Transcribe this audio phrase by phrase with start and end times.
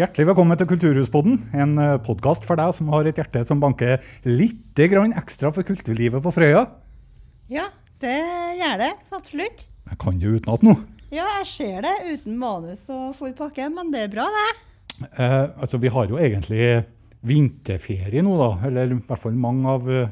[0.00, 4.78] Hjertelig velkommen til Kulturhuspodden, en podkast for deg som har et hjerte som banker litt
[4.88, 6.62] grann ekstra for kulturlivet på Frøya.
[7.52, 7.66] Ja,
[8.00, 8.14] det
[8.56, 8.88] gjør det.
[9.12, 9.66] Absolutt.
[9.90, 10.72] Jeg kan det utenat nå.
[11.12, 14.46] Ja, jeg ser det uten manus og full pakke, men det er bra, det.
[15.10, 16.70] Eh, altså, vi har jo egentlig
[17.20, 18.48] vinterferie nå, da.
[18.70, 20.08] Eller i hvert fall mange av eh,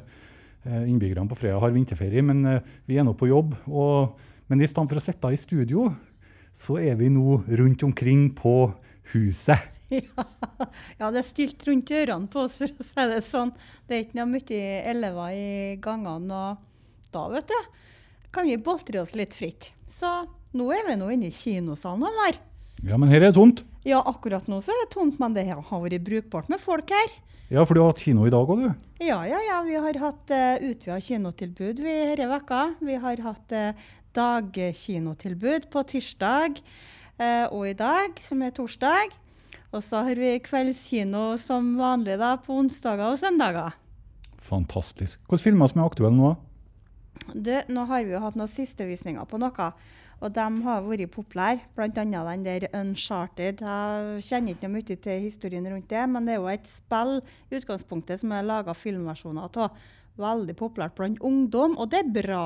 [0.82, 2.26] innbyggerne på Frøya har vinterferie.
[2.28, 3.56] Men eh, vi er nå på jobb.
[3.72, 4.20] Og,
[4.52, 5.88] men i stedet for å sitte i studio,
[6.52, 8.58] så er vi nå rundt omkring på
[9.16, 9.77] huset.
[9.98, 10.24] Ja,
[10.98, 13.54] ja, det er stilt rundt ørene på oss, for å si det sånn.
[13.88, 15.46] Det er ikke noe mye elever i
[15.80, 16.40] gangene.
[16.52, 17.78] Og da, vet du,
[18.34, 19.70] kan vi boltre oss litt fritt.
[19.88, 20.10] Så
[20.56, 22.40] nå er vi nå inne i kinosalen vår.
[22.86, 23.64] Ja, men her er det tomt.
[23.88, 27.16] Ja, akkurat nå så er det tomt, men det har vært brukbart med folk her.
[27.48, 28.88] Ja, for du har hatt kino i dag òg, du.
[29.00, 29.62] Ja, ja, ja.
[29.64, 32.64] Vi har hatt uh, utvida kinotilbud vi denne veka.
[32.84, 33.86] Vi har hatt uh,
[34.18, 39.16] dagkinotilbud på tirsdag uh, og i dag, som er torsdag.
[39.68, 43.76] Og så har vi kveldskino som vanlig da, på onsdager og søndager.
[44.40, 45.20] Fantastisk.
[45.28, 46.34] Hvilke filmer som er aktuelle nå?
[47.34, 49.70] Du, nå har vi jo hatt noen sistevisninger på noe.
[50.18, 51.88] Og de har vært populære, bl.a.
[51.92, 53.60] den der Uncharted.
[53.62, 57.18] Jeg kjenner ikke noe mye til historien rundt det, men det er jo et spill
[57.20, 59.78] i utgangspunktet som er laga filmversjoner av.
[60.18, 62.42] Veldig populært blant ungdom, og det er bra.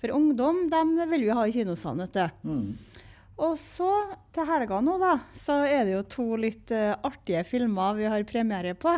[0.00, 2.50] For ungdom de vil jo ha i kinosalen, vet du.
[2.50, 3.03] Mm.
[3.42, 3.90] Og så
[4.34, 8.22] til helga nå, da, så er det jo to litt uh, artige filmer vi har
[8.28, 8.94] premiere på.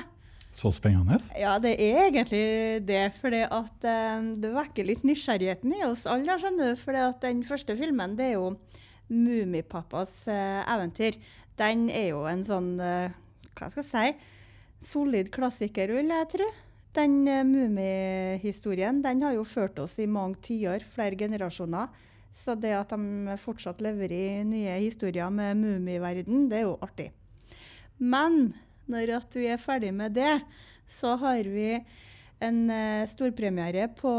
[0.53, 1.19] Så spennende.
[1.37, 2.43] Ja, det er egentlig
[2.89, 3.03] det.
[3.17, 6.37] For uh, det vekker litt nysgjerrigheten i oss alle.
[6.41, 8.55] skjønner du, For Den første filmen det er jo
[9.09, 11.17] Mummipappas uh, eventyr.
[11.57, 14.33] Den er jo en sånn hva skal jeg si,
[14.85, 16.49] solid klassiker, vil jeg tro.
[16.97, 21.89] Den Mummihistorien har jo ført oss i mange tiår, flere generasjoner.
[22.37, 27.09] Så det at de fortsatt lever i nye historier med Mummiverden, det er jo artig.
[27.97, 28.53] Men
[28.93, 30.35] når at vi er ferdig med det,
[30.87, 31.71] så har vi
[32.45, 34.13] en uh, storpremiere på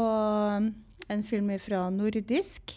[1.08, 2.74] en film fra nordisk.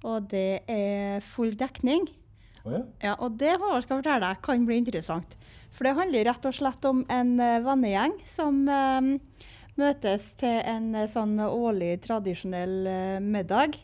[0.00, 2.08] Og det er full dekning.
[2.64, 2.80] Oh, ja.
[3.04, 5.36] Ja, og det Håvard skal fortelle deg, kan bli interessant.
[5.70, 9.44] For det handler rett og slett om en uh, vennegjeng som uh,
[9.76, 13.76] møtes til en sånn årlig tradisjonell middag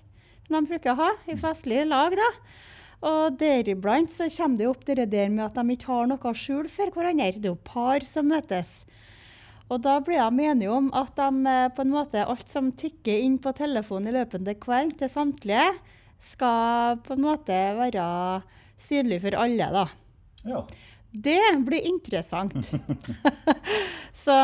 [0.54, 2.14] de bruker å ha i festlige lag.
[2.16, 2.30] da.
[3.06, 6.36] Og deriblant så kommer det opp det der med at de ikke har noe å
[6.36, 7.34] skjule for hverandre.
[7.36, 8.86] Det er jo par som møtes.
[9.66, 13.38] Og da blir de enige om at de på en måte, alt som tikker inn
[13.42, 15.72] på telefonen i løpende kveld til samtlige,
[16.22, 18.06] skal på en måte være
[18.80, 19.70] synlig for alle.
[19.74, 19.86] da.
[20.46, 20.62] Ja.
[21.10, 22.72] Det blir interessant.
[24.24, 24.36] så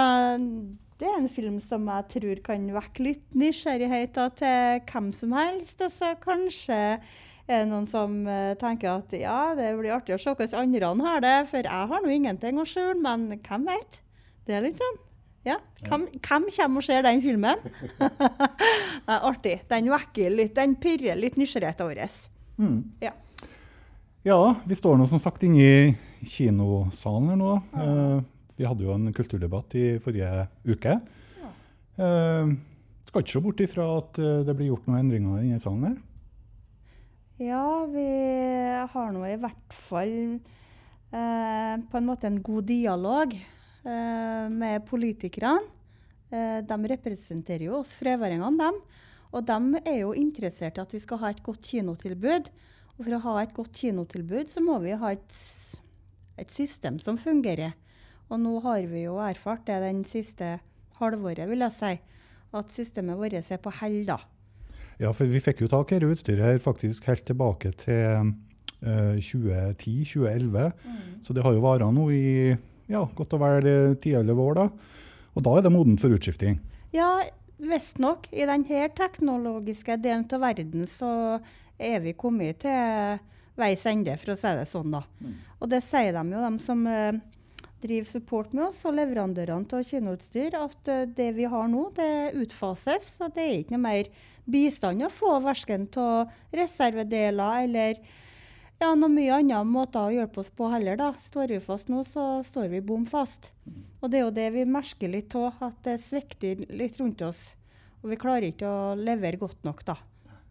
[1.02, 5.80] det er en film som jeg tror kan vekke litt nysgjerrighet til hvem som helst.
[5.82, 6.76] Og så kanskje
[7.50, 11.08] er det noen som uh, tenker at ja, det blir artig å se hvordan andre
[11.08, 13.98] har det, for jeg har nå ingenting å skjule, men hvem vet?
[14.46, 15.00] Det er litt sånn.
[15.42, 15.56] Ja,
[15.88, 17.64] hvem, hvem kommer og ser den filmen?
[17.98, 19.56] det er artig.
[19.72, 22.04] Den vekker litt, den pirrer litt nysgjerrigheten vår.
[22.62, 22.76] Mm.
[23.02, 23.10] Ja.
[24.28, 27.56] ja, vi står nå som sagt inne i kinosalen her nå.
[27.74, 27.88] Ja.
[27.90, 28.28] Uh,
[28.62, 30.94] vi hadde jo en kulturdebatt i forrige uke.
[31.42, 31.50] Ja.
[32.06, 32.54] Eh,
[33.08, 35.88] skal ikke se bort ifra at uh, det blir gjort noen endringer i denne salen
[35.90, 35.98] her.
[37.42, 38.06] Ja, vi
[38.92, 43.34] har nå i hvert fall eh, på en måte en god dialog
[43.82, 45.66] med politikerne.
[46.30, 48.76] de representerer jo oss freværingene, dem.
[49.34, 52.46] Og de er jo interessert i at vi skal ha et godt kinotilbud.
[52.94, 55.34] Og for å ha et godt kinotilbud, så må vi ha et
[56.40, 57.74] et system som fungerer.
[58.32, 60.56] Og nå har vi jo erfart det den siste
[60.96, 61.92] halvåret, vil jeg si,
[62.52, 64.18] at systemet vårt er på hell, da.
[65.00, 68.32] Ja, for vi fikk jo tak i dette utstyret her faktisk helt tilbake til
[68.84, 70.72] uh, 2010-2011.
[71.24, 72.54] Så det har jo vart nå i
[72.92, 73.68] ja, godt og vel
[73.98, 74.68] 10-11 år, da.
[75.32, 76.58] Og da er det modent for utskifting.
[76.92, 77.10] Ja,
[77.62, 78.28] visstnok.
[78.32, 81.12] I denne teknologiske delen av verden så
[81.80, 83.20] er vi kommet til
[83.58, 84.92] veis ende, for å si det sånn.
[84.94, 85.02] da.
[85.60, 87.20] Og det sier de jo, de som eh,
[87.82, 92.32] driver support med oss, og leverandørene av kinoutstyr, at eh, det vi har nå, det
[92.40, 93.08] utfases.
[93.24, 94.10] Og det er ikke noe mer
[94.44, 98.02] bistand å få, verken av reservedeler eller
[98.82, 100.98] ja, noen mye andre måter å hjelpe oss på heller.
[100.98, 101.12] da.
[101.18, 103.52] Står vi fast nå, så står vi bom fast.
[104.00, 107.52] Og det er jo det vi merker litt av, at det svikter litt rundt oss.
[108.02, 109.96] Og vi klarer ikke å levere godt nok, da.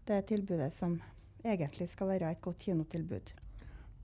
[0.07, 0.95] Det tilbudet som
[1.43, 3.33] egentlig skal være et godt kinotilbud.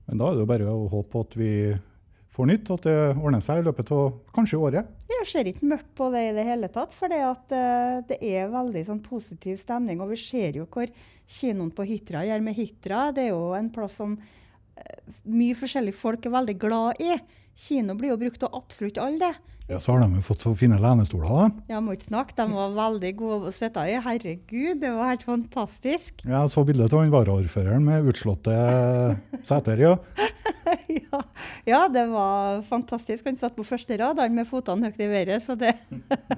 [0.08, 1.52] Men da er det jo bare å håpe at vi
[2.38, 4.92] får nytt, og at det ordner seg i løpet av kanskje året.
[5.10, 8.20] Jeg ser ikke mørkt på det i det hele tatt, for det, at, uh, det
[8.22, 10.02] er veldig sånn, positiv stemning.
[10.04, 10.90] Og vi ser jo hvor
[11.28, 13.08] kinoen på Hitra gjør med Hitra.
[13.16, 17.18] Det er jo en plass som uh, mye forskjellige folk er veldig glad i.
[17.58, 19.18] Kino blir jo brukt av absolutt alle.
[19.18, 19.58] det.
[19.68, 21.74] Ja, Så har de jo fått så fine lenestoler, da.
[21.74, 23.98] Ja, må ikke snakke, de var veldig gode å sitte i.
[24.00, 26.22] Herregud, det var helt fantastisk.
[26.24, 28.54] Ja, Jeg så bildet av varaordføreren med utslåtte
[29.44, 29.96] seter, ja.
[31.72, 33.26] ja, det var fantastisk.
[33.28, 35.44] Han satt på første rad med føttene høyt i været.
[35.44, 35.74] Så det,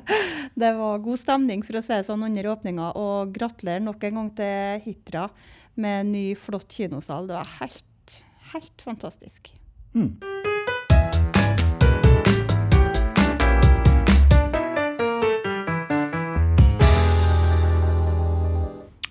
[0.61, 2.93] det var god stemning for å det sånn under åpninga.
[3.01, 5.29] Og gratulerer nok en gang til Hitra
[5.81, 7.31] med en ny, flott kinosal.
[7.31, 8.19] Det var helt,
[8.55, 9.53] helt fantastisk.
[9.95, 10.17] Mm.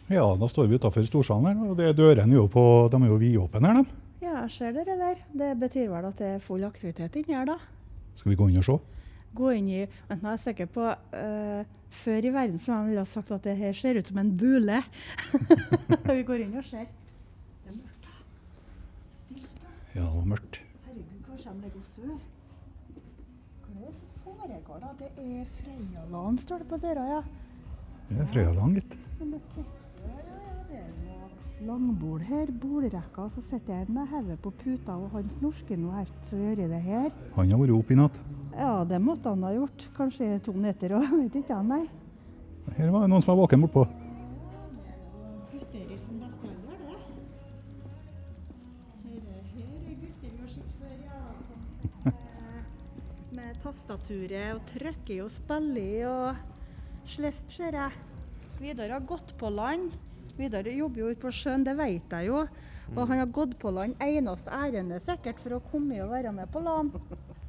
[0.09, 3.11] Ja, da står vi utafor storsalen her, og det dørene er jo på, de er
[3.11, 3.83] jo vidåpne her.
[3.83, 4.08] De.
[4.19, 5.19] Ja, jeg ser dere der.
[5.31, 7.55] Det betyr vel at det er full aktivitet inni her, da.
[8.19, 8.75] Skal vi gå inn og se?
[9.39, 11.59] Gå inn i Vent, nå er jeg sikker på uh,
[11.93, 14.81] Før i verden så ville jeg sagt at det her ser ut som en bule.
[16.09, 16.89] vi går inn og ser.
[17.63, 18.17] Det er mørkt, da.
[19.21, 19.71] Stilt, da.
[19.95, 20.59] Ja, det var mørkt.
[20.89, 22.27] Herregud, kanskje de ligger og sover.
[23.63, 24.91] Hva er det som foregår, da?
[24.99, 27.23] Det er Frøyaland, står det på døra, ja.
[28.09, 28.99] Det er Frøyaland, gitt.
[29.21, 30.38] Ja,
[31.65, 36.27] langbord her, bordrekka, så sitter jeg med hodet på puta, og han snorker noe helt
[36.29, 37.09] så gjør jeg det her.
[37.35, 38.19] Han har vært oppe i natt.
[38.55, 39.87] Ja, det måtte han ha gjort.
[39.97, 41.83] Kanskje to netter òg, vet ikke jeg, nei.
[42.77, 43.87] Her var det noen som var våken bortpå.
[53.59, 57.97] Tastaturet og trykker og spiller og slest, ser jeg.
[58.61, 59.91] Vidar har gått på land.
[60.39, 62.45] Vidar jobber jo ute på sjøen, det vet jeg jo.
[62.95, 66.49] Og han har gått på land eneste ærende sikkert for å komme og være med
[66.53, 66.93] på LAN.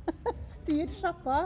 [0.57, 1.45] Styr sjappa.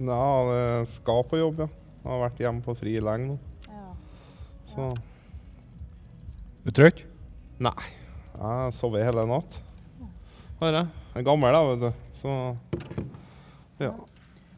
[0.00, 1.68] Ja, det skal på jobb, ja.
[2.00, 3.38] Jeg har vært hjemme på fri lenge nå.
[3.68, 3.92] Ja.
[4.72, 4.90] Så
[6.64, 7.04] du trøtt?
[7.60, 7.76] Nei.
[8.32, 9.60] Jeg har sovet hele natt.
[10.60, 10.88] Har jeg.
[11.12, 12.04] Jeg er gammel, da, vet du.
[12.16, 12.34] Så
[13.80, 13.94] ja.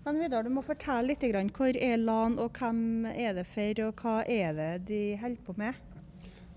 [0.02, 1.22] Men Vidar, du må fortelle litt.
[1.30, 1.50] Grann.
[1.54, 5.54] Hvor er LAN, og hvem er det for, og hva er det de holder på
[5.58, 5.88] med?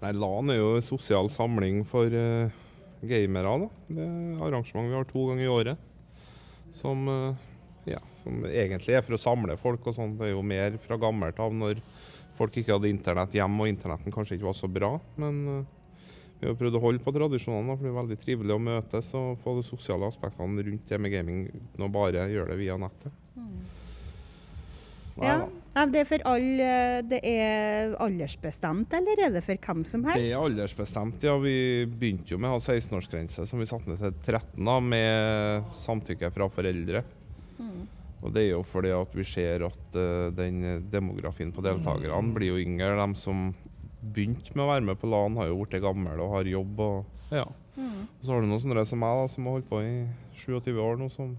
[0.03, 2.51] Nei, LAN er jo en sosial samling for uh,
[3.06, 3.57] gamere.
[3.65, 3.69] da.
[3.88, 5.92] Det er arrangement vi har to ganger i året.
[6.75, 7.38] Som, uh,
[7.88, 10.17] ja, som egentlig er for å samle folk og sånn.
[10.20, 11.81] Det er jo mer fra gammelt av når
[12.36, 14.91] folk ikke hadde internett hjemme og internetten kanskje ikke var så bra.
[15.22, 15.75] Men uh,
[16.41, 19.13] vi har prøvd å holde på tradisjonene, da, for det er veldig trivelig å møtes
[19.17, 21.46] og få de sosiale aspektene rundt det med gaming
[21.79, 23.22] nå bare gjør det via nettet.
[25.15, 25.64] Nei, Ja, da.
[25.75, 26.70] Nei, Det er for alle,
[27.03, 30.24] det er aldersbestemt, eller er det for hvem som helst?
[30.24, 31.36] Det er aldersbestemt, ja.
[31.41, 31.58] Vi
[31.91, 36.32] begynte jo med å ha 16-årsgrense, som vi satte ned til 13 da, med samtykke
[36.32, 37.03] fra foreldre.
[37.60, 37.84] Mm.
[38.24, 42.55] Og det er jo fordi at vi ser at uh, den demografien på deltakerne blir
[42.55, 42.96] jo yngre.
[42.96, 43.50] De som
[44.00, 46.84] begynte med å være med på LAN, har jo blitt gamle og har jobb.
[46.88, 47.46] Og, ja.
[47.75, 48.05] Mm.
[48.08, 49.96] og så har du noen sånne som meg, da, som har holdt på i
[50.39, 51.36] 27 år nå, som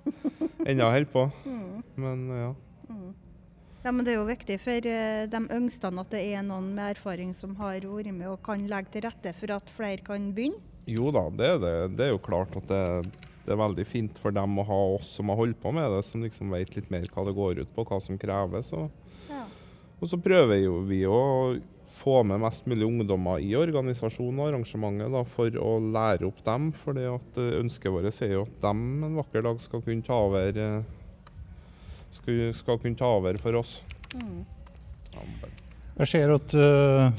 [0.70, 1.28] ennå holder på.
[1.44, 1.82] Mm.
[2.00, 2.54] Men ja.
[3.84, 6.94] Ja, men Det er jo viktig for eh, de yngste at det er noen med
[6.94, 10.56] erfaring som har vært med og kan legge til rette for at flere kan begynne.
[10.88, 11.74] Jo da, det er det.
[11.98, 12.80] Det er jo klart at det,
[13.44, 16.00] det er veldig fint for dem å ha oss som har holdt på med det,
[16.08, 18.72] som liksom vet litt mer hva det går ut på, hva som kreves.
[18.72, 18.88] Og,
[19.28, 19.44] Ja.
[20.00, 21.20] og så prøver jo vi å
[21.94, 26.72] få med mest mulig ungdommer i organisasjonen og arrangementet da, for å lære opp dem.
[26.72, 30.92] For ønsket vårt er jo at de en vakker dag skal kunne ta over eh,
[32.14, 33.78] skal, skal kunne ta over for oss.
[34.14, 34.42] Mm.
[35.94, 37.14] Jeg ser at uh,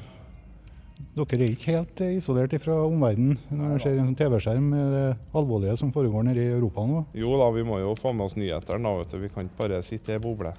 [1.16, 5.06] Dere er ikke helt isolert fra omverdenen når dere ser en sånn TV-skjerm med det
[5.36, 7.06] alvorlige som foregår nede i Europa nå?
[7.16, 8.84] Jo da, vi må jo få med oss nyhetene.
[8.84, 9.20] da, vet du.
[9.24, 10.52] Vi kan ikke bare sitte i ei boble.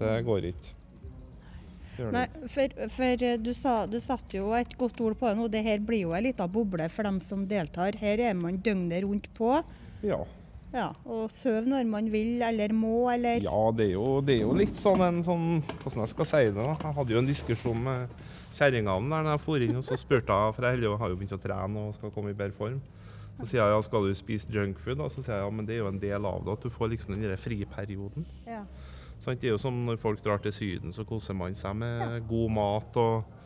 [0.00, 0.76] Det går ikke.
[2.08, 5.48] Nei, for, for eh, du, sa, du satte jo et godt ord på det nå.
[5.52, 7.98] Det her blir jo ei lita boble for dem som deltar.
[8.00, 9.58] Her er man døgnet rundt på.
[10.06, 10.22] Ja.
[10.70, 14.44] Ja, og sover når man vil eller må, eller Ja, det er, jo, det er
[14.44, 15.48] jo litt sånn en sånn
[15.82, 16.54] Hvordan jeg skal si det?
[16.60, 16.76] da?
[16.78, 18.14] Jeg hadde jo en diskusjon med
[18.54, 21.18] kjerringa om der når jeg for inn, og så spurte jeg, for jeg har jo
[21.18, 22.78] begynt å trene og skal komme i bedre form.
[23.40, 24.98] Så sier jeg ja, skal du spise junkfood?
[25.00, 25.08] Da?
[25.08, 26.92] Så sier jeg ja, men det er jo en del av det, at du får
[26.92, 28.26] liksom den der friperioden.
[28.46, 28.62] Ja.
[29.20, 29.40] Sant?
[29.40, 32.52] Det er jo som når folk drar til Syden, så koser man seg med god
[32.56, 33.39] mat og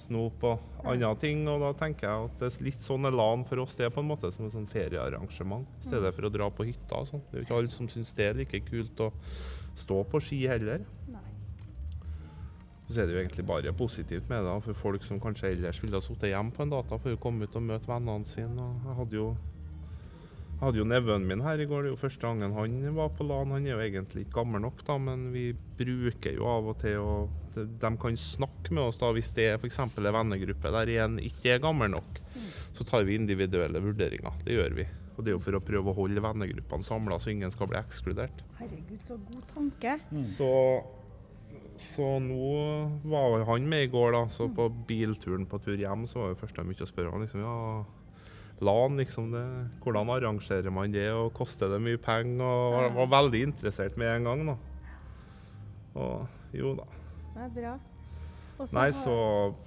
[0.00, 1.44] snop og andre ting.
[1.50, 3.76] Og da tenker jeg at det er litt sånn er LAN for oss.
[3.78, 6.68] Det er på en måte som et sånn feriearrangement, i stedet for å dra på
[6.68, 7.24] hytta og sånn.
[7.28, 9.12] Det er jo ikke alle som syns det er like kult å
[9.78, 10.84] stå på ski heller.
[12.90, 15.94] Så er det jo egentlig bare positivt med det, for folk som kanskje ellers ville
[15.94, 18.58] ha sittet hjemme på en data for å komme ut og møte vennene sine.
[18.58, 19.28] Og jeg hadde jo
[20.60, 21.86] jeg hadde jo nevøen min her i går.
[21.86, 23.54] Det er jo første gangen han var på LAN.
[23.56, 25.44] Han er jo egentlig ikke gammel nok, da, men vi
[25.78, 29.56] bruker jo av og til og de, kan snakke med oss da hvis det er
[29.56, 29.78] f.eks.
[29.80, 32.20] en vennegruppe der en ikke er gammel nok.
[32.76, 34.36] Så tar vi individuelle vurderinger.
[34.44, 34.84] Det gjør vi.
[35.16, 37.80] Og det er jo for å prøve å holde vennegruppene samla, så ingen skal bli
[37.80, 38.44] ekskludert.
[38.60, 39.96] Herregud, så god tanke.
[40.28, 40.50] Så,
[41.88, 42.52] så nå
[43.08, 44.22] var han med i går, da.
[44.28, 47.24] Så på bilturen på tur hjem så var det første jeg begynte å spørre han
[47.24, 47.56] liksom, ja,
[48.64, 49.44] LAN, liksom det,
[49.84, 52.44] hvordan arrangerer man det, og koster det mye penger?
[52.44, 54.56] Og jeg var veldig interessert med en gang, da.
[56.00, 56.86] Og jo da.
[57.34, 57.72] Det er bra.
[58.60, 59.14] Også Nei, så,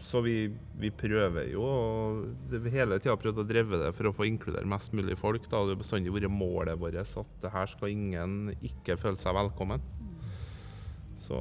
[0.06, 0.36] så vi,
[0.78, 2.20] vi prøver jo og
[2.52, 5.48] det, vi hele tida prøvd å drive det for å få inkludere mest mulig folk.
[5.48, 5.64] Da.
[5.66, 9.82] Det har bestandig vært målet vårt at det her skal ingen ikke føle seg velkommen.
[11.18, 11.40] Så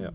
[0.00, 0.10] ja.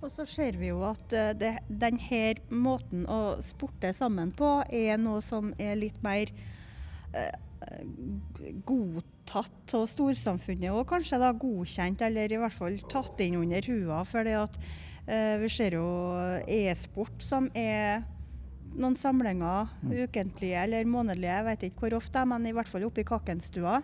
[0.00, 5.00] Og så ser vi jo at eh, det, denne måten å sporte sammen på er
[5.00, 6.32] noe som er litt mer
[7.12, 7.34] eh,
[8.64, 14.00] godtatt av storsamfunnet, og kanskje da godkjent, eller i hvert fall tatt inn under hua.
[14.08, 15.90] For eh, vi ser jo
[16.48, 18.00] e-sport som er
[18.70, 23.02] noen samlinger ukentlige eller månedlige, jeg vet ikke hvor ofte, men i hvert fall oppe
[23.02, 23.80] i Kakkenstua.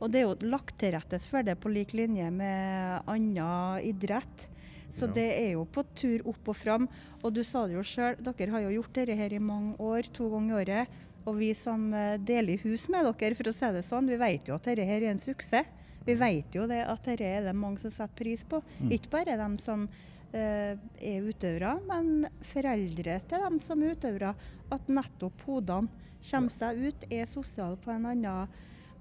[0.00, 4.48] Og det er jo lagt til rettes for det på lik linje med annen idrett.
[4.90, 5.12] Så Ja.
[5.14, 6.88] det er jo på tur opp og fram.
[7.22, 10.02] Og du sa det jo sjøl, dere har jo gjort dette her i mange år,
[10.12, 10.88] to ganger i året.
[11.26, 14.48] Og vi som eh, deler hus med dere, for å si det sånn, vi vet
[14.48, 15.66] jo at dette her er en suksess.
[16.06, 18.62] Vi vet jo det at dette er det mange som setter pris på.
[18.80, 18.90] Mm.
[18.96, 19.88] Ikke bare dem som
[20.32, 24.34] eh, er utøvere, men foreldre til dem som er utøvere.
[24.72, 25.90] At nettopp hodene
[26.30, 28.48] kommer seg ut, er sosiale på en annen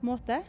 [0.06, 0.42] måte.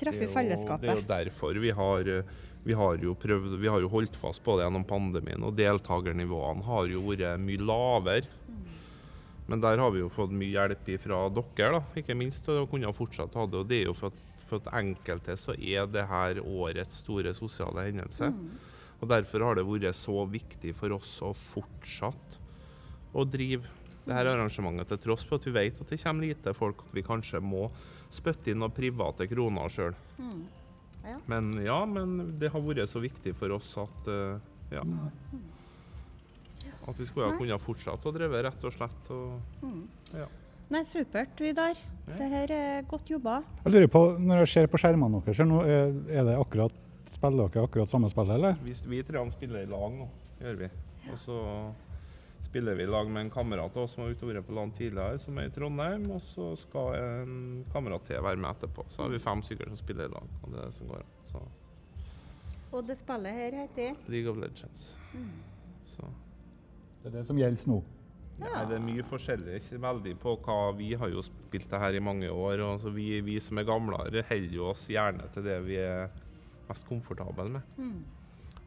[0.00, 0.86] Treffer er fellesskapet.
[0.86, 4.16] Det er jo derfor vi har, eh, vi har jo prøvd Vi har jo holdt
[4.16, 8.26] fast på det gjennom pandemien, og deltakernivåene har jo vært mye lavere.
[9.48, 12.92] Men der har vi jo fått mye hjelp fra dere, da, ikke minst, og kunne
[12.94, 13.58] fortsatt ha det.
[13.58, 17.34] Og det er jo for at, for at enkelte så er det her årets store
[17.34, 18.30] sosiale hendelse.
[19.02, 22.38] Og derfor har det vært så viktig for oss å fortsette
[23.12, 23.66] å drive
[24.06, 26.96] det her arrangementet, til tross for at vi vet at det kommer lite folk, at
[26.96, 27.68] vi kanskje må
[28.12, 29.94] spytte inn noen private kroner sjøl.
[30.18, 30.42] Mm.
[31.02, 31.16] Ja.
[31.30, 34.36] Men ja, men det har vært så viktig for oss at eh,
[34.76, 34.82] ja.
[36.88, 39.10] At vi skulle ha kunnet fortsette å drive, rett og slett.
[39.14, 39.82] Og, Mm.
[40.18, 40.26] ja.
[40.72, 41.76] Nei, supert, Vidar.
[42.06, 43.42] Det her er godt jobba.
[43.64, 46.72] Jeg lurer på, Når jeg ser på skjermene deres, nå, er, er det akkurat,
[47.12, 48.56] spiller dere akkurat samme spillet, eller?
[48.64, 50.08] Vi, vi tre spiller i lag nå,
[50.40, 50.70] gjør vi.
[51.12, 51.36] Og så
[52.52, 55.16] spiller vi i lag med en kamerat av oss som har vært på land tidligere,
[55.18, 56.02] som er i Trondheim.
[56.12, 58.84] Og så skal en kamerat til være med etterpå.
[58.92, 60.34] Så har vi fem stykker som spiller i lag.
[60.42, 61.14] Og det er det som går an.
[61.24, 61.40] Så
[62.72, 64.98] Og det spillet her heter League of Legends.
[65.14, 65.32] Mm.
[65.94, 66.12] Så.
[67.00, 67.80] Det er det som gjelder nå.
[68.42, 69.58] Nei, det er mye forskjellig.
[69.62, 72.60] Ikke veldig på hva Vi har jo spilt det her i mange år.
[72.68, 76.12] og så vi, vi som er gamlere, holder jo oss gjerne til det vi er
[76.68, 77.78] mest komfortable med.
[77.80, 78.02] Mm.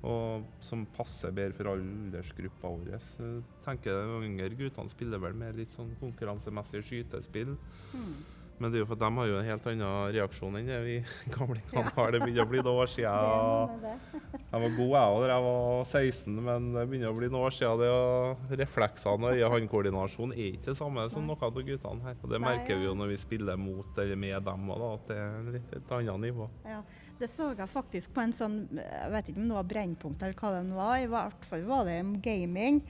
[0.05, 2.93] Og som passer bedre for aldersgruppa vår.
[2.93, 7.55] Jeg tenker De yngre guttene spiller vel mer litt sånn konkurransemessig skytespill.
[7.95, 8.15] Mm.
[8.55, 10.95] Men det er jo for de har jo en helt annen reaksjon enn det vi
[11.35, 12.13] gamlingene har.
[12.13, 13.74] Det begynner å bli noen år siden.
[14.55, 17.47] Jeg var god jeg òg da jeg var 16, men det begynner å bli noen
[17.50, 17.81] år siden.
[17.81, 22.15] Det, refleksene og øye-hånd-koordinasjon er ikke det samme som noen av guttene her.
[22.21, 25.17] Og Det merker vi jo når vi spiller mot eller med dem òg, at det
[25.19, 26.47] er et litt annet nivå.
[26.63, 26.79] Ja,
[27.19, 30.36] det så jeg faktisk på en sånn Jeg vet ikke om det var Brennpunkt eller
[30.39, 30.95] hva det var.
[31.00, 32.81] I hvert fall var det om gaming.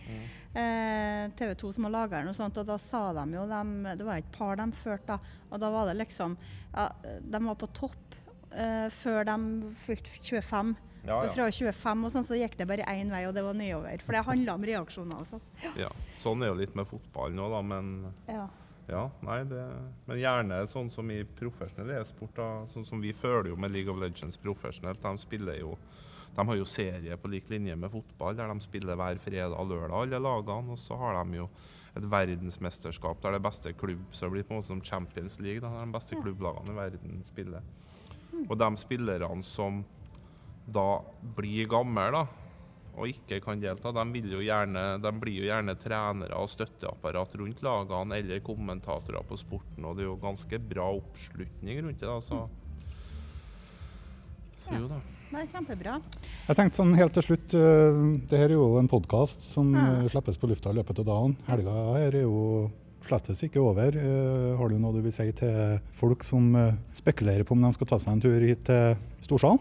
[0.55, 3.73] Eh, TV 2 som har laga den, og sånt, og da sa de jo dem,
[3.99, 5.37] Det var et par de førte, da.
[5.51, 6.37] Og da var det liksom
[6.73, 6.89] ja,
[7.21, 8.17] De var på topp
[8.55, 9.37] eh, før de
[9.83, 10.75] fylte 25.
[11.05, 11.29] Ja, ja.
[11.29, 14.01] Fra 25 og sånn, så gikk det bare én vei, og det var nedover.
[14.01, 15.43] For det handla om reaksjoner og sånn.
[15.77, 17.91] Ja, sånn er jo litt med fotball nå, da, men
[18.87, 19.07] Ja.
[19.25, 19.63] nei, det,
[20.05, 22.41] men gjerne sånn som i profesjonell e-sport.
[22.73, 25.01] Sånn som vi føler jo med League of Legends profesjonelt.
[25.01, 25.75] De spiller jo
[26.35, 29.69] de har jo serie på lik linje med fotball, der de spiller hver fredag og
[29.71, 30.73] lørdag, alle lagene.
[30.73, 31.45] Og så har de jo
[31.95, 35.63] et verdensmesterskap der det beste klubb så det blir på en måte som Champions League,
[35.63, 37.63] da, der de beste klubblagene i verden spiller.
[38.49, 39.79] Og de spillerne som
[40.65, 40.99] da
[41.37, 42.25] blir gamle, da,
[42.95, 47.35] og ikke kan delta, de, vil jo gjerne, de blir jo gjerne trenere og støtteapparat
[47.41, 52.09] rundt lagene eller kommentatorer på sporten, og det er jo ganske bra oppslutning rundt det.
[52.11, 52.45] Altså.
[54.55, 55.01] så, så jo da.
[55.33, 55.97] Nei, kjempebra.
[56.45, 59.85] Jeg tenkte sånn helt til slutt, uh, det her er jo en podkast som Ja.
[60.05, 61.35] eh, slippes på lufta i løpet av dagen.
[61.49, 62.71] Helga her er jo
[63.05, 63.93] slettes ikke over.
[63.97, 67.73] Eh, har du noe du vil si til folk som eh, spekulerer på om de
[67.75, 69.59] skal ta seg en tur hit til Storsalen?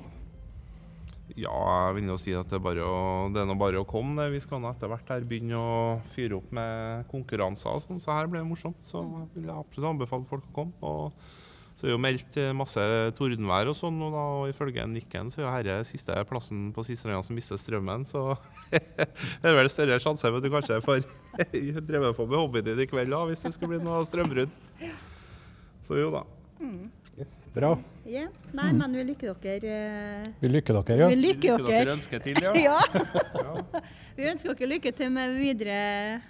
[1.35, 1.55] Ja,
[1.89, 2.99] jeg vil jo si at det er, bare å,
[3.35, 4.15] det er nå bare å komme.
[4.23, 4.37] det.
[4.37, 8.31] Vi skal nå etter hvert her begynne å fyre opp med konkurranser sånn, så her
[8.31, 8.79] blir det morsomt.
[8.87, 10.79] Så jeg vil jeg absolutt anbefale folk å komme.
[10.87, 12.83] Og så er jo meldt masse
[13.19, 16.85] tordenvær og sånn, og da, og ifølge Nikken så er jo dette siste plassen på
[16.87, 18.37] Sistranda som mister strømmen, så
[18.71, 21.03] det er vel større sjanse for at du kanskje får
[21.91, 24.55] drevet på med hobbyen din i kveld da, hvis det skulle bli noe strømbrudd.
[25.85, 26.23] Så jo da.
[27.15, 27.53] Mm.
[27.55, 27.79] Bra.
[28.05, 28.27] Ja.
[28.53, 31.09] Nei, men vi lykker dere eh, Vi lykker dere, ja.
[31.13, 31.85] Vi lykker Lykker dere.
[31.85, 32.53] dere ønsker til, ja.
[32.67, 33.81] ja.
[34.19, 36.21] Vi ønsker dere lykke til med videre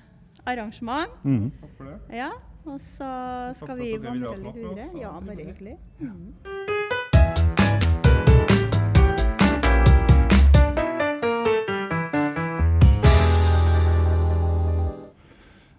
[0.44, 1.08] arrangement.
[1.24, 1.48] Mm.
[1.60, 1.96] Takk for det.
[2.20, 2.30] Ja,
[2.66, 3.08] og så
[3.56, 4.90] skal vi vandre litt videre.
[5.00, 5.78] Ja, bare Hyggelig.
[6.00, 7.34] Mhm.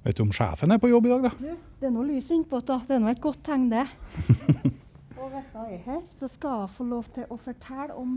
[0.05, 1.31] Vet du om sjefen er på jobb i dag, da?
[1.39, 2.77] Du, det er noe lys innpå, da.
[2.85, 3.85] Det er nå et godt tegn, det.
[5.35, 8.13] hvis jeg er her, så skal jeg få lov til å fortelle om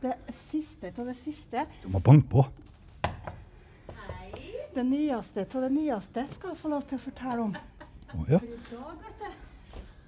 [0.00, 1.64] det siste av det siste.
[1.82, 2.44] Du må banke på.
[4.06, 4.30] Hei.
[4.76, 7.54] Det nyeste av det nyeste skal jeg få lov til å fortelle om.
[8.16, 8.40] Å, ja.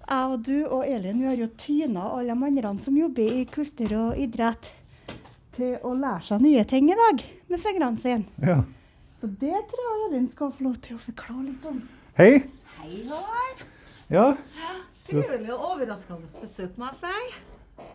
[0.09, 3.45] Jeg og du og Elin vi har jo tyna alle de andre som jobber i
[3.49, 4.73] kultur og idrett,
[5.59, 8.25] til å lære seg nye ting i dag med fingrene sine.
[8.41, 8.63] ja.
[9.19, 11.81] Så det tror jeg Elin skal få lov til å forklare litt om.
[12.15, 12.45] Hei.
[12.77, 13.65] Hei, Håvard.
[14.15, 14.29] Ja.
[15.09, 17.35] Trivelig og overraskende besøk, må jeg si.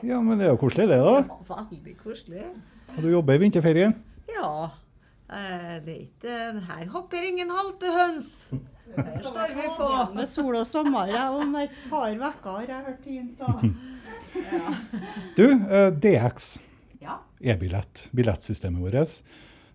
[0.09, 1.37] ja, men det er jo koselig det, da.
[1.49, 2.43] Veldig koselig.
[2.95, 3.93] Og du jobber i vinterferien?
[4.33, 4.69] Ja.
[5.33, 8.29] Eh, det er ikke Her hopper ingen halte høns.
[8.95, 9.87] Her står vi på.
[10.13, 11.07] Med sol og sommer.
[11.09, 13.63] ja, Om et par uker har jeg hørt av.
[15.37, 16.59] Du, eh, DX,
[17.01, 17.19] Ja.
[17.41, 19.21] e-billett, billettsystemet vårt,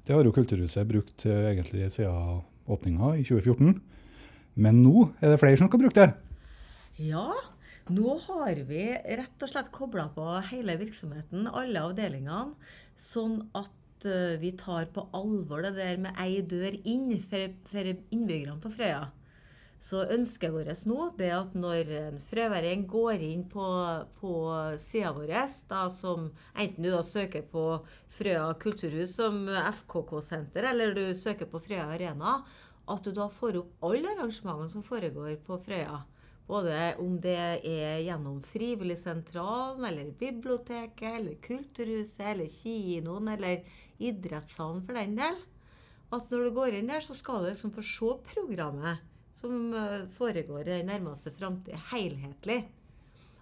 [0.07, 3.81] det har jo Kulturhuset brukt eh, egentlig siden åpninga i 2014.
[4.57, 6.13] Men nå er det flere som skal bruke det.
[6.99, 7.31] Ja,
[7.95, 12.57] nå har vi rett og slett kobla på hele virksomheten, alle avdelingene,
[12.99, 17.93] sånn at eh, vi tar på alvor det der med ei dør inn for, for
[17.93, 19.05] innbyggerne på Frøya.
[19.79, 23.69] Så ønsket vårt nå det at når en frøværing går inn på,
[24.19, 24.35] på
[24.83, 25.37] sida vår,
[25.71, 27.69] da som enten du da søker på
[28.19, 32.41] Frøya kulturhus som FKK-senter, eller du søker på Frøya Arena,
[32.91, 36.03] at du da får opp alle arrangementene som foregår på Frøya.
[36.49, 43.67] Både om det er gjennom Frivilligsentralen, eller biblioteket, eller Kulturhuset, eller kinoen, eller
[44.01, 45.37] idrettssalen for den del.
[46.15, 49.05] At når du går inn der, så skal du liksom få se programmet
[49.37, 52.63] som eh, foregår i den nærmeste framtid, helhetlig.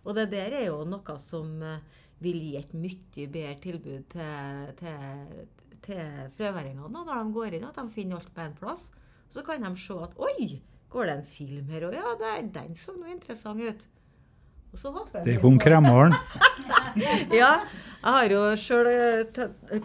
[0.04, 4.72] Og det der er jo noe som eh, vil gi et mye bedre tilbud til,
[4.80, 5.46] til,
[5.86, 8.90] til frøværingene når de går inn, at de finner alt på én plass.
[9.30, 10.58] Så kan de se at oi,
[10.96, 11.98] går det en film her òg?
[11.98, 13.86] Ja, det, den så noe interessant ut.
[14.76, 16.12] Det er kom kremmeren.
[17.32, 18.88] ja, jeg har jo sjøl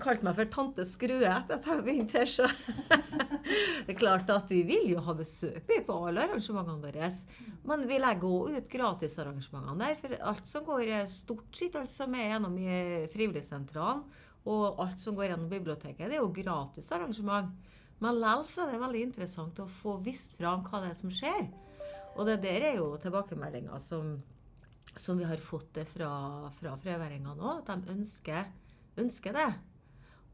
[0.02, 2.50] kalt meg for tante Skrue etter at jeg begynte her, så
[3.86, 7.12] det er klart at vi vil jo ha besøk vi, på alle arrangementene våre.
[7.70, 9.98] Men vi legger òg ut gratisarrangementene der.
[10.02, 12.76] For alt som går er stort sett alt som er gjennom i
[13.14, 14.04] Frivilligsentralen,
[14.52, 17.54] og alt som går gjennom biblioteket, det er jo gratis arrangement.
[18.02, 21.14] Men likevel så er det veldig interessant å få visst fram hva det er som
[21.14, 21.50] skjer.
[22.18, 24.16] Og det der er jo tilbakemeldinger som
[24.96, 26.12] som vi har fått det fra,
[26.58, 28.50] fra frøværingene òg, at de ønsker,
[29.00, 29.50] ønsker det.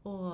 [0.08, 0.24] Og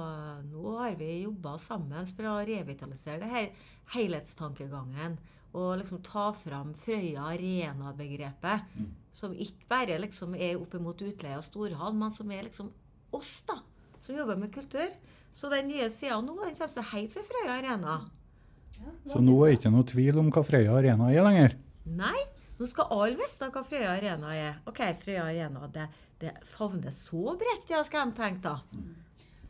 [0.48, 3.48] nå har vi jobba sammen for å revitalisere det her
[3.96, 5.18] helhetstankegangen.
[5.54, 8.70] Og liksom ta fram Frøya arena-begrepet.
[9.14, 12.72] Som ikke bare liksom er opp mot utleie av storhall, men som er liksom
[13.14, 13.60] oss, da.
[14.02, 14.90] Som jobber med kultur.
[15.34, 17.98] Så den nye sida nå den kommer seg helt fra Frøya arena.
[19.08, 21.54] Så nå er det ikke noe tvil om hva Frøya Arena er lenger.
[21.84, 22.20] Nei,
[22.54, 24.58] Nå skal alle vite hva Frøya Arena er.
[24.70, 25.88] OK, Frøya Arena, det,
[26.22, 28.58] det favner så bredt, ja, skal de tenke da.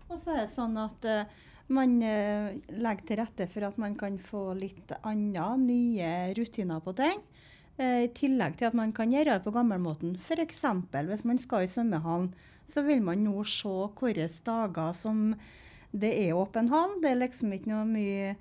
[0.09, 1.43] Og så er det sånn at uh,
[1.75, 6.97] man uh, legger til rette for at man kan få litt andre, nye rutiner på
[6.97, 7.21] ting.
[7.75, 10.15] Eh, I tillegg til at man kan gjøre det på gammelmåten.
[10.23, 10.61] F.eks.
[10.95, 12.29] hvis man skal i svømmehallen,
[12.71, 15.35] så vil man nå se hvilke dager som
[15.95, 16.99] det er åpen hall.
[17.03, 18.35] Det er liksom ikke noe mye,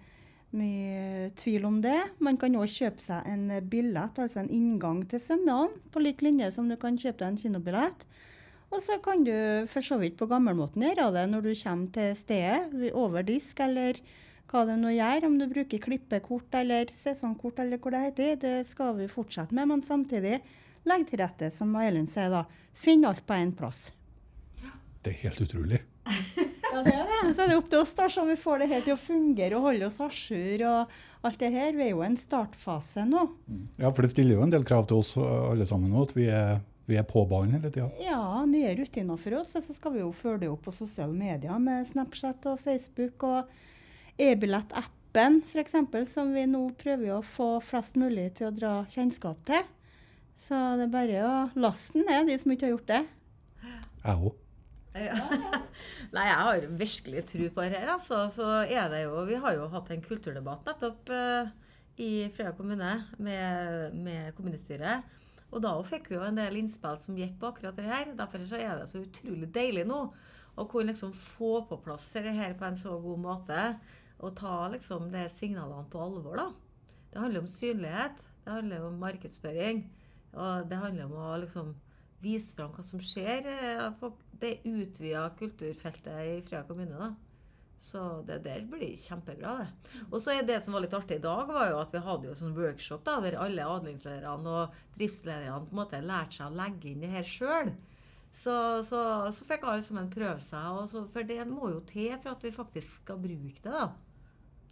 [0.58, 2.00] mye tvil om det.
[2.24, 6.50] Man kan òg kjøpe seg en billett, altså en inngang til svømmehallen, på lik linje
[6.56, 8.08] som du kan kjøpe deg en kinobillett.
[8.74, 9.36] Og så kan du
[9.70, 14.02] for så vidt på gammelmåten gjøre det når du kommer til stedet, over disk eller
[14.50, 18.36] hva det nå gjør, om du bruker klippekort eller sesongkort eller hva det heter.
[18.42, 20.40] Det skal vi fortsette med, men samtidig
[20.90, 22.44] legge til rette, som Elin sier da.
[22.74, 23.92] Finn alt på én plass.
[25.04, 25.84] Det er helt utrolig.
[26.74, 27.13] Ja, det er det.
[27.32, 29.58] Så er det opp til oss da, så vi får det her til å fungere
[29.58, 31.72] og holde oss à jour og alt det her.
[31.78, 33.24] Vi er jo i en startfase nå.
[33.80, 36.28] Ja, for det stiller jo en del krav til oss alle sammen nå, at vi
[36.28, 36.60] er,
[36.90, 37.88] vi er på ballen hele tida.
[38.04, 39.56] Ja, nye rutiner for oss.
[39.56, 43.26] Og så skal vi jo følge det opp på sosiale medier med Snapchat og Facebook
[43.30, 43.56] og
[44.20, 45.80] e-billettappen f.eks.,
[46.12, 49.66] som vi nå prøver å få flest mulig til å dra kjennskap til.
[50.36, 53.04] Så det er bare å laste den ned, de som ikke har gjort det.
[54.04, 54.40] Jeg òg.
[54.94, 55.18] Ja.
[56.16, 57.92] Nei, jeg har virkelig tro på det her.
[57.96, 58.24] Altså.
[58.34, 61.52] Så er det jo, vi har jo hatt en kulturdebatt nettopp eh,
[62.04, 65.10] i Frøya kommune med, med kommunestyret.
[65.54, 68.14] Og da fikk vi jo en del innspill som gikk på akkurat det her.
[68.18, 70.06] Derfor så er det så utrolig deilig nå
[70.54, 73.64] å kunne liksom få på plass det her på en så god måte.
[74.24, 76.48] Og ta liksom de signalene på alvor, da.
[77.14, 78.22] Det handler om synlighet.
[78.46, 79.84] Det handler om markedsføring.
[80.34, 81.74] Og det handler om å liksom
[82.24, 86.98] vise fram hva som skjer eh, på det utvida kulturfeltet i Frøya kommune.
[86.98, 87.14] da.
[87.84, 90.04] Så det der blir kjempebra, det.
[90.08, 92.30] Og så er det som var litt artig i dag, var jo at vi hadde
[92.30, 96.56] jo sånn workshop da, der alle avdelingslederne og driftslederne på en måte lærte seg å
[96.62, 97.74] legge inn det her sjøl.
[98.34, 98.56] Så,
[98.88, 99.02] så,
[99.36, 102.54] så, fikk alle sammen prøve seg, så, for det må jo til for at vi
[102.56, 103.76] faktisk skal bruke det.
[103.76, 103.92] da.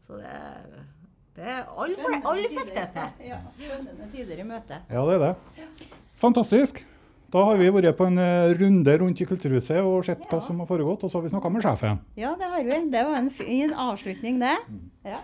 [0.07, 0.87] Så det,
[1.35, 3.27] det Alle, alle fikk det til.
[3.27, 4.79] Ja, spennende tider i møte.
[4.87, 5.91] Ja, det er det.
[6.23, 6.85] Fantastisk.
[7.31, 10.57] Da har vi vært på en eh, runde rundt i Kulturhuset og sett hva som
[10.59, 12.01] har foregått, og så har vi snakka med sjefen.
[12.19, 12.79] Ja, det har vi.
[12.91, 14.57] Det var en fin avslutning, det.
[15.07, 15.21] Ja.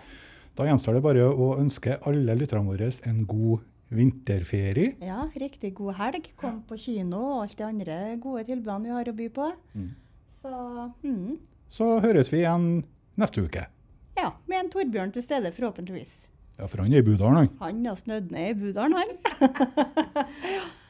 [0.56, 4.94] Da gjenstår det bare å ønske alle lytterne våre en god vinterferie.
[5.04, 6.32] ja, riktig god helg.
[6.40, 9.50] Kom på kino og alt de andre gode tilbudene vi har å by på.
[9.76, 9.92] Mm.
[10.32, 10.54] Så
[11.04, 11.36] mm.
[11.68, 12.82] Så høres vi igjen
[13.20, 13.68] neste uke.
[14.16, 16.16] ja, med en Torbjørn til stede, forhåpentligvis.
[16.58, 17.54] Ja, for han er i Budalen, han.
[17.60, 20.68] Han har snødd ned i Budalen, han.